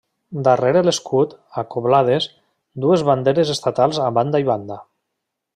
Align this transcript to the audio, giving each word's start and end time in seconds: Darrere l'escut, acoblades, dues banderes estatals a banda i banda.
Darrere 0.45 0.81
l'escut, 0.87 1.35
acoblades, 1.63 2.29
dues 2.87 3.07
banderes 3.13 3.55
estatals 3.59 4.03
a 4.07 4.13
banda 4.21 4.47
i 4.47 4.53
banda. 4.53 4.83